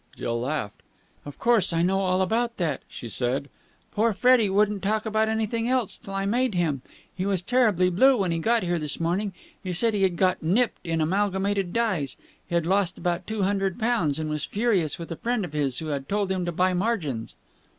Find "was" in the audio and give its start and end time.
7.23-7.43, 14.27-14.43